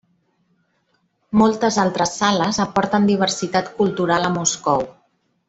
[1.41, 4.89] Moltes altres sales aporten diversitat cultural a Moscou.